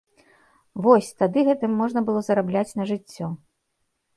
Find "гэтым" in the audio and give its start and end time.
1.49-1.71